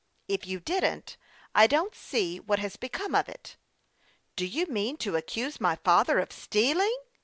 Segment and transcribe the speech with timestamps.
[0.27, 1.15] If you didn't,
[1.53, 3.55] I don't see what has become of it.""
[4.35, 6.97] Do you mean to accuse my father of stealing?